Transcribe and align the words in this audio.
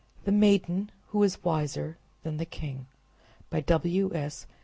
THE 0.23 0.31
MAIDEN 0.31 0.89
WHO 1.09 1.19
WAS 1.19 1.43
WISER 1.43 1.99
THAN 2.23 2.37
THE 2.37 2.45
KING 2.47 2.87
By 3.51 3.61
W. 3.61 4.11
S. 4.15 4.47